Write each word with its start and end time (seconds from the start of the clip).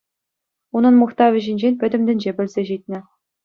Унӑн 0.79 0.95
мухтавӗ 1.03 1.39
ҫинчен 1.49 1.73
пӗтӗм 1.85 2.01
тӗнче 2.11 2.31
пӗлсе 2.43 2.61
ҫитнӗ. 2.75 2.99